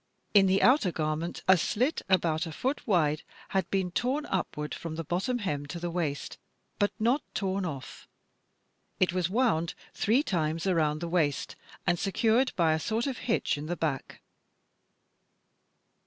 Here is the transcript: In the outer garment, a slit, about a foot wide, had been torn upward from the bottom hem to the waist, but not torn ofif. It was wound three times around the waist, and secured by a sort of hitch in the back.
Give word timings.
In 0.33 0.47
the 0.47 0.63
outer 0.63 0.91
garment, 0.91 1.43
a 1.47 1.55
slit, 1.55 2.01
about 2.09 2.47
a 2.47 2.51
foot 2.51 2.87
wide, 2.87 3.21
had 3.49 3.69
been 3.69 3.91
torn 3.91 4.25
upward 4.25 4.73
from 4.73 4.95
the 4.95 5.03
bottom 5.03 5.37
hem 5.37 5.67
to 5.67 5.79
the 5.79 5.91
waist, 5.91 6.39
but 6.79 6.91
not 6.99 7.21
torn 7.35 7.65
ofif. 7.65 8.07
It 8.99 9.13
was 9.13 9.29
wound 9.29 9.75
three 9.93 10.23
times 10.23 10.65
around 10.65 11.01
the 11.01 11.07
waist, 11.07 11.55
and 11.85 11.99
secured 11.99 12.51
by 12.55 12.73
a 12.73 12.79
sort 12.79 13.05
of 13.05 13.19
hitch 13.29 13.59
in 13.59 13.67
the 13.67 13.77
back. 13.77 14.23